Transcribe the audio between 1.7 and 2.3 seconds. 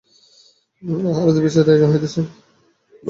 আয়োজন হইতেছে।